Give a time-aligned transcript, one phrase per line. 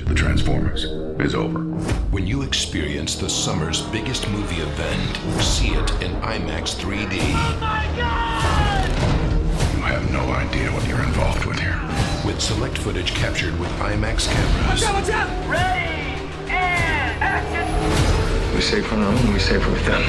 [0.00, 0.84] age of the Transformers
[1.20, 1.60] is over.
[2.10, 7.18] When you experience the summer's biggest movie event, see it in IMAX 3D.
[7.60, 8.88] My God!
[9.76, 11.80] You have no idea what you're involved with here.
[12.24, 14.82] With select footage captured with IMAX cameras.
[15.48, 18.54] Ready and action!
[18.54, 20.02] We say from them and we say with them.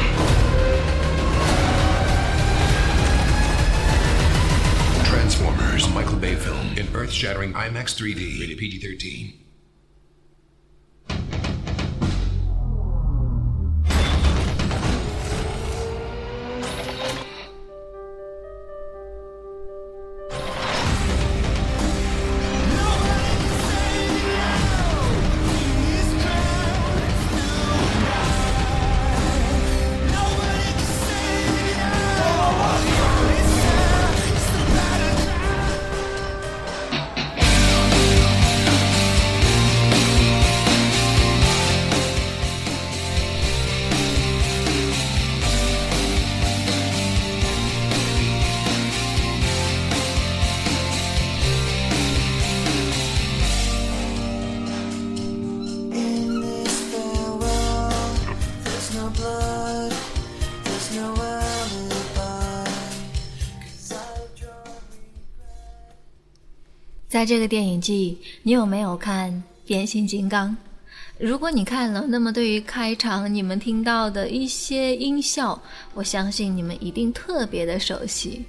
[5.06, 8.40] Transformers, Michael Bay film in earth shattering IMAX 3D.
[8.40, 9.51] Rated PG 13.
[67.12, 69.30] 在这个电影季，你有没有看
[69.68, 70.50] 《变形金刚》？
[71.18, 75.62] 如果你看了，那么对于开场你们听到的一些音效，
[75.94, 78.46] 我相信你们一定特别的熟悉。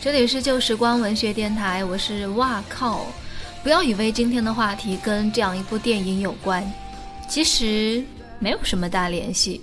[0.00, 3.04] 这里是旧时光文学电台，我是哇靠！
[3.64, 6.62] 不要以为今天的话题跟这样一部电影有关，
[7.30, 8.04] 其实
[8.38, 9.58] 没有什么大联系，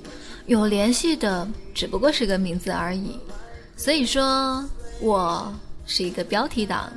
[0.48, 3.16] 有联系的只不过是个名字而已。
[3.78, 4.68] 所以说，
[5.00, 5.54] 我
[5.86, 6.92] 是一个标题党。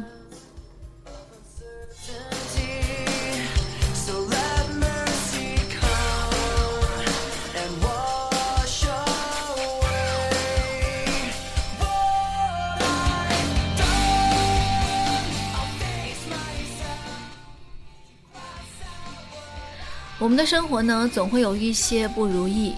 [20.24, 22.74] 我们的生活呢，总会有一些不如意。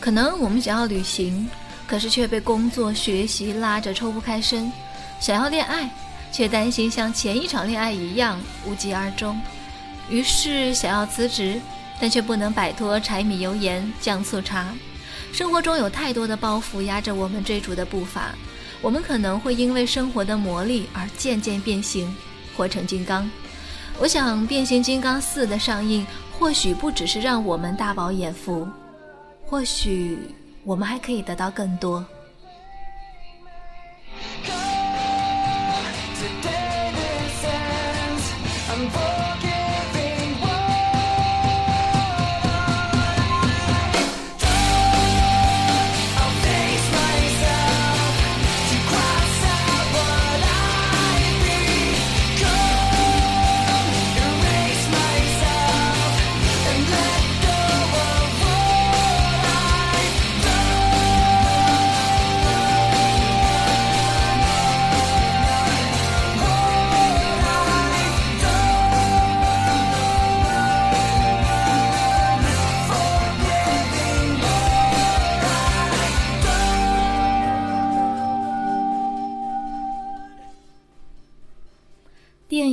[0.00, 1.46] 可能我们想要旅行，
[1.86, 4.72] 可是却被工作、学习拉着抽不开身；
[5.20, 5.90] 想要恋爱，
[6.32, 9.38] 却担心像前一场恋爱一样无疾而终。
[10.08, 11.60] 于是想要辞职，
[12.00, 14.74] 但却不能摆脱柴米油盐酱醋茶。
[15.30, 18.34] 生活中有太多的包袱压着我们追逐的步伐，
[18.80, 22.16] 我们可能会因为生活的磨砺而渐渐变形，
[22.56, 23.30] 活成金刚。
[24.00, 26.06] 我想，《变形金刚四》的上映。
[26.38, 28.66] 或许不只是让我们大饱眼福，
[29.44, 30.18] 或许
[30.64, 32.04] 我们还可以得到更多。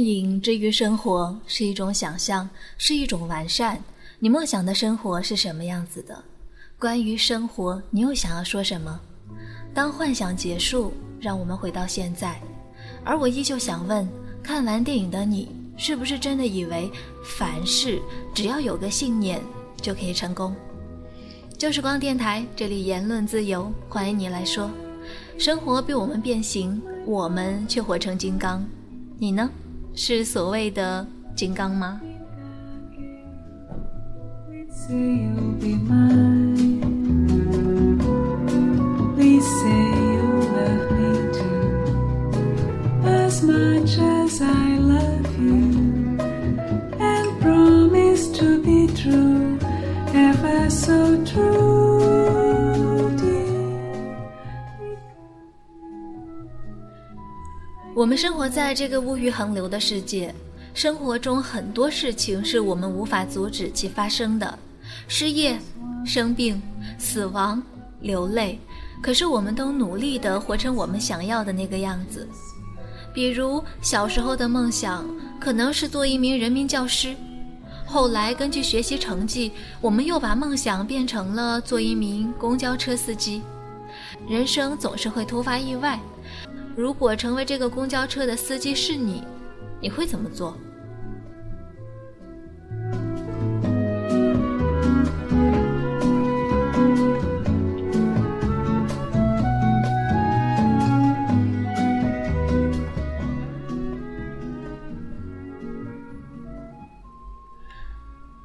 [0.05, 3.81] 影之于生活是一种想象，是一种完善。
[4.19, 6.23] 你梦想的生活是什么样子的？
[6.79, 8.99] 关于生活，你又想要说什么？
[9.73, 12.39] 当幻想结束，让我们回到现在。
[13.03, 14.07] 而我依旧想问：
[14.41, 16.89] 看完电影的你，是不是真的以为
[17.23, 18.01] 凡事
[18.33, 19.41] 只要有个信念
[19.81, 20.56] 就可以成功？
[21.57, 24.69] 旧时光电台，这里言论自由，欢迎你来说。
[25.38, 28.65] 生活被我们变形，我们却活成金刚。
[29.18, 29.50] 你呢？
[29.95, 31.06] 是所谓的
[31.36, 32.01] 金刚吗？
[58.06, 60.31] 我们生活在这个物欲横流的世界，
[60.75, 64.60] 生活中很多事情是我们无法阻止其发生的。
[65.07, 65.60] 失业、
[66.06, 66.62] 生病、
[67.00, 67.60] 死亡、
[68.02, 68.60] 流泪，
[69.02, 72.30] 可是我们都努力地活成我们想要的那个样子。
[73.12, 75.04] 比如小时候的梦想
[75.40, 77.16] 可能是做一名人民教师，
[77.88, 83.42] 后来根据学习成绩，我们又把梦想变成了做一名公交车司机。
[84.30, 86.00] 人生总是会突发意外，
[86.75, 89.24] 如果成为这个公交车的司机是你，
[89.80, 90.57] 你会怎么做？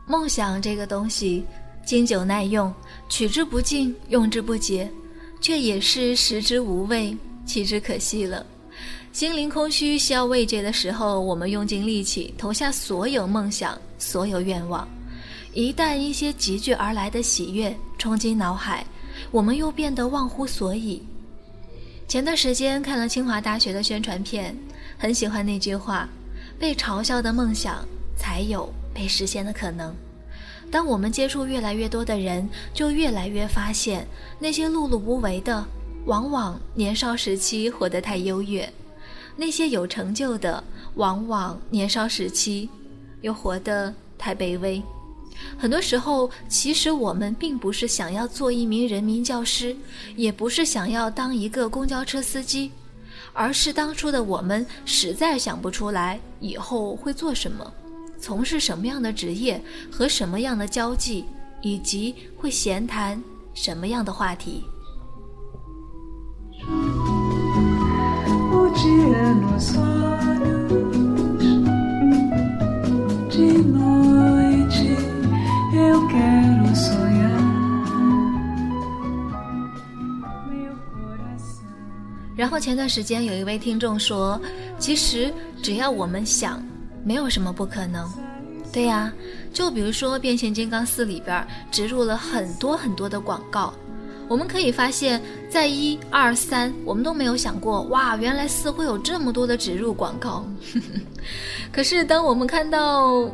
[0.07, 1.45] 梦想这个东西，
[1.85, 2.73] 经久耐用，
[3.09, 4.89] 取之不尽，用之不竭，
[5.41, 7.17] 却也是食之无味，
[7.51, 8.47] 弃之可惜了。
[9.13, 14.89] 心灵空虚、需要慰藉的时候，我们用尽力气投下所有梦想、所有愿望。
[15.53, 18.87] 一旦一些急剧而来的喜悦冲击脑海，
[19.33, 21.03] 我们又变得忘乎所以。
[22.07, 24.57] 前段时间看了清华大学的宣传片，
[24.97, 26.09] 很喜欢那句话
[26.57, 27.85] ：“被嘲笑的梦想
[28.17, 29.95] 才有。”被实现的可能。
[30.71, 34.07] 当我们接触越来越多的人，就越来越发现，
[34.39, 35.65] 那些碌碌无为的，
[36.07, 38.67] 往往年少时期活得太优越；
[39.37, 40.63] 那些有成就的，
[40.95, 42.69] 往往年少时期
[43.21, 44.83] 又活得太卑微。
[45.57, 49.75] 很多时候，其实我们并不是想要做一名人民教师，
[50.17, 52.71] 也不是想要当一个公交车司机，
[53.33, 57.73] 而是当初的我们实在想不出来以后会做什么。
[58.19, 61.25] 从事什么样的职业和什么样的交际，
[61.63, 63.23] 以及会闲谈
[63.55, 64.63] 什么样的话题。
[82.37, 84.41] 然后前段时间有一位听众说，
[84.79, 85.33] 其实
[85.63, 86.63] 只要我们想。
[87.03, 88.07] 没有什么不可能，
[88.71, 89.11] 对呀，
[89.55, 93.73] 就比如说《变形金刚四》里边植入了很多很多的广告，
[94.31, 100.47] 我们可以发现，在一二三，我们都没有想过，哇，原来四会有这么多的植入广告。
[101.73, 103.29] 可是当我们看到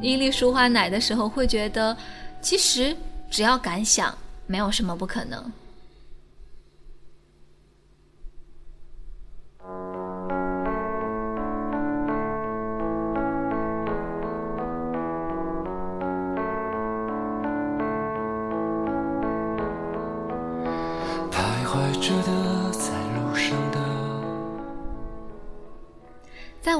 [0.00, 1.96] 伊利舒化奶的时候，会觉得，
[2.40, 2.96] 其实
[3.28, 4.16] 只要敢想，
[4.46, 5.44] 没有什么不可能。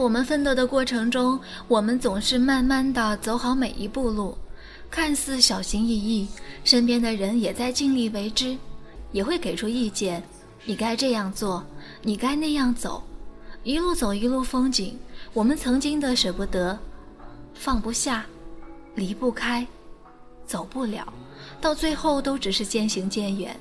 [0.07, 1.37] 我们奋斗的过程中，
[1.67, 4.39] 我们总是慢慢的走好每一步路，
[4.89, 6.29] 看似小心翼翼，
[6.63, 8.57] 身边的人也在尽力为之，
[9.11, 10.23] 也会给出意见，
[10.65, 11.67] 你该这样做，
[12.03, 13.03] 你该那样走，
[13.65, 14.97] 一路走一路风景。
[15.33, 16.79] 我们曾经的舍不得，
[17.53, 18.25] 放不下，
[18.95, 19.67] 离不开，
[20.47, 21.13] 走不了，
[21.61, 23.59] 到最后都只是渐行渐远。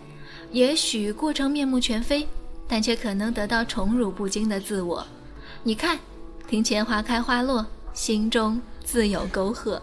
[0.51, 2.27] 也许过程面目全非，
[2.67, 5.03] 但却可能得到宠辱不惊的自我。
[5.63, 5.97] 你看。
[6.47, 9.81] 庭前花开花落，心中自有沟壑。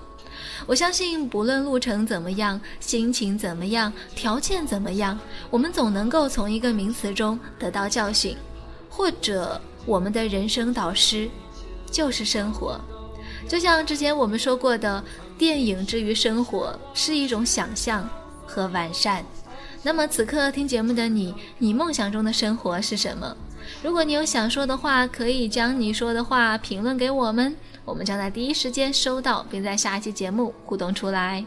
[0.67, 5.19] 我相信，不论路程怎么样，心情怎么样，条件怎么样，
[5.51, 8.37] 我们总能够从一个名词中得到教训，
[8.89, 11.29] 或者我们的人生导师
[11.91, 12.81] 就是生活。
[13.48, 15.03] 就像之前我们说过的，
[15.37, 18.08] 电影之于生活是一种想象
[18.46, 19.25] 和完善。
[19.82, 23.37] 那么此刻听节目的你，你梦想中的生活是什么？
[23.83, 27.55] 如果你有想说的话，可以将你说的话评论给我们，
[27.85, 31.45] 我们将在第一时间收到，并在下一期节目互动出来。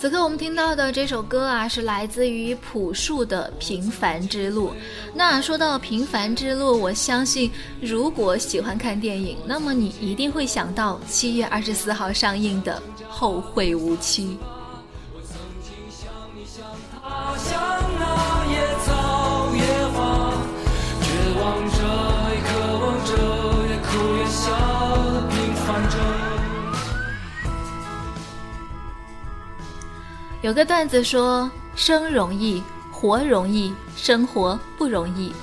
[0.00, 4.70] 此刻我们听到的这首歌啊，是来自于朴树的《平凡之路》。
[5.12, 7.52] 那说到《平凡之路》，我相信
[7.82, 14.38] 如果喜欢看电影，那么你一定会想到七月二十四号上映的《后会无期》。
[30.42, 35.34] 有个段子说，生容易，活容易，生活不容易。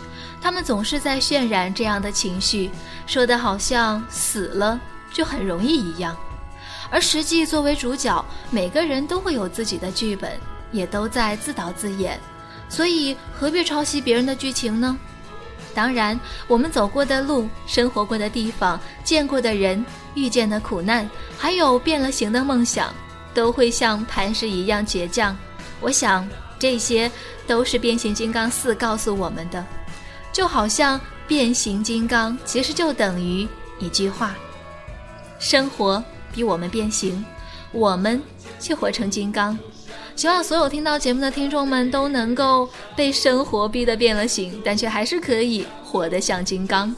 [0.42, 2.72] 他们总是在渲染这样的情绪，
[3.06, 4.80] 说的好像死了
[5.14, 6.18] 就很容易一样。
[6.90, 10.32] 而实际作为主角，每个人都会有自己的剧本，
[10.72, 12.20] 也都在自导自演，
[12.68, 14.98] 所以何必抄袭别人的剧情呢？
[15.76, 19.86] 当然，我们走过的路、生活过的地方、见过的人、
[20.16, 22.92] 遇见的苦难，还有变了形的梦想，
[23.38, 25.38] 都会像磐石一样倔强。
[25.80, 26.28] 我想，
[26.58, 27.12] 这些
[27.46, 29.64] 都是变形金刚四告诉我们的，
[30.34, 34.36] 就好像变形金刚其实就等于一句话：
[35.38, 36.04] 生活。
[36.34, 37.26] 逼我们变形，
[37.72, 38.22] 我们
[38.60, 39.58] 却活成金刚。
[40.16, 46.96] 希望所有听到节目的听众们都能够被生活逼得变了形，但却还是可以活得像金刚。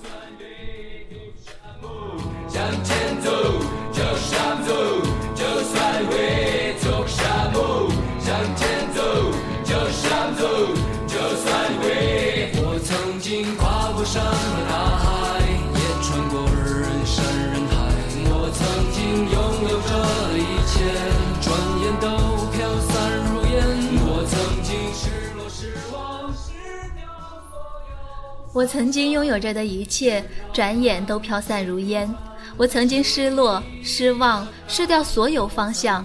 [28.51, 32.11] 我曾经拥有着的一切，转眼都飘散如烟。
[32.57, 36.03] 我曾经失落、失望、失掉所有方向，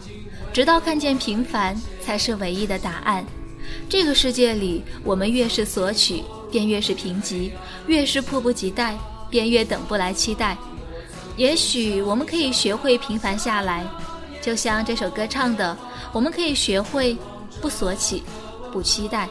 [0.52, 3.24] 直到看见平凡才是唯一的答案。
[3.88, 7.50] 这个世界里，我们越是索取，便越是贫瘠；
[7.86, 8.96] 越是迫不及待，
[9.30, 10.56] 便越等不来期待。
[11.36, 13.84] 也许我们可以学会平凡下来，
[14.42, 15.76] 就像这首歌唱的：
[16.12, 17.16] 我们可以学会
[17.60, 18.22] 不索取，
[18.70, 19.28] 不期待。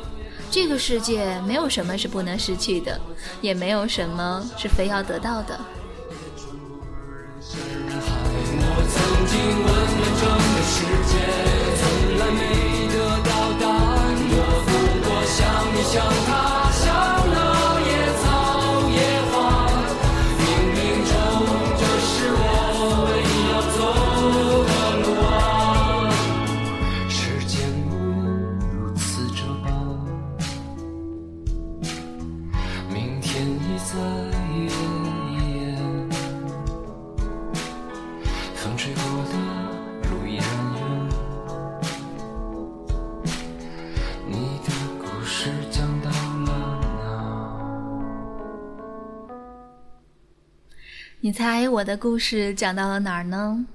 [0.53, 3.01] 这个世界没有什么是不能失去的，
[3.41, 5.59] 也没有什么是非要得到的。
[7.49, 9.67] 我曾经问
[9.97, 11.11] 了整个世界，
[11.81, 11.81] 从
[12.19, 12.39] 来没
[12.93, 12.95] 得
[13.27, 13.97] 到答案。
[14.29, 14.37] 我
[14.69, 14.71] 不
[15.09, 15.41] 过像
[15.73, 16.62] 你，像他。
[51.25, 53.65] 你猜我的故事讲到了哪儿呢？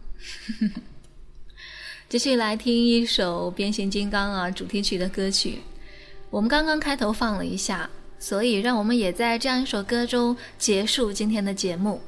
[2.06, 5.60] 继续来听一首《变形金刚》啊主题曲的歌曲。
[6.28, 7.88] 我们刚刚开头放了一下，
[8.18, 12.02] 所以让我们也在这样一首歌中结束今天的节目。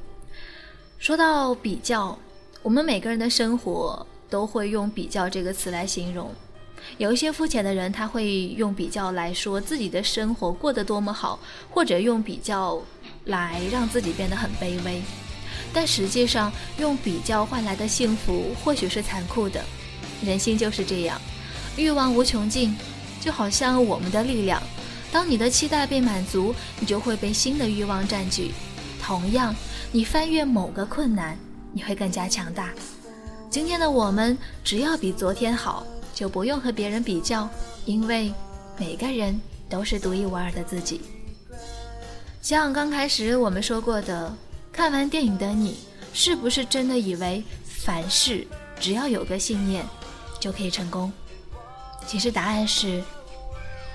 [0.99, 2.15] 说到比较，
[2.61, 6.31] 我们每个人的生活都会用“比较”这个词来形容。
[6.99, 11.39] 有一些肤浅的人，他会用比较来说自己的生活过得多么好，
[11.71, 12.79] 或者用比较
[13.25, 15.01] 来让自己变得很卑微。
[15.73, 19.63] 但实际上，用比较换来的幸福或许是残酷的。
[20.23, 21.19] 人性就是这样，
[21.77, 22.75] 欲望无穷尽，
[23.19, 24.61] 就好像我们的力量。
[25.11, 28.51] 当你的期待被满足，你就会被新的欲望占据。
[29.01, 29.55] 同样，
[29.91, 31.37] 你翻越某个困难，
[31.73, 32.69] 你会更加强大。
[33.49, 37.49] 今天的我们，只要比昨天好，就不用和别人比较，
[37.85, 38.31] 因为
[38.77, 41.01] 每个人都是独一无二的自己。
[42.41, 44.33] 像刚开始我们说过的。
[44.71, 45.77] 看完电影的你，
[46.13, 48.47] 是不是真的以为凡事
[48.79, 49.85] 只要有个信念
[50.39, 51.11] 就可以成功？
[52.07, 53.03] 其实答案是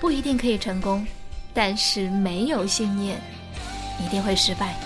[0.00, 1.06] 不一定可以成功，
[1.52, 3.20] 但是没有信念
[4.04, 4.78] 一定会失败。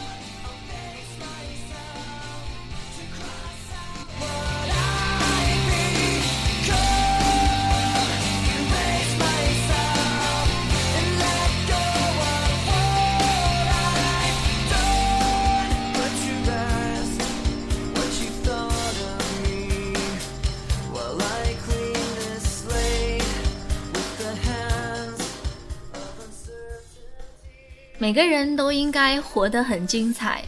[28.00, 30.42] 每个人都应该活得很精彩，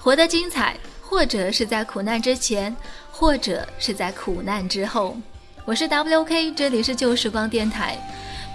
[0.00, 2.74] 活得精彩，或者是在苦难之前，
[3.12, 5.16] 或者是在苦难之后。
[5.64, 7.96] 我是 WK，这里是旧时光电台。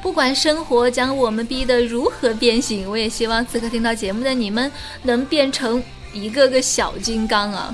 [0.02, 4.70] 不管生活将我们逼得如何变形，我也希望此刻听到节目的你们
[5.04, 7.74] 能变成一个个小金刚啊！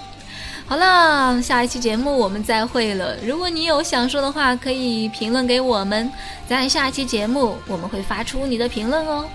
[0.64, 3.18] 好了，下一期节目我们再会了。
[3.22, 6.10] 如果你有想说的话，可以评论给我们，
[6.48, 9.28] 在下一期节目我们会发出你的评论哦。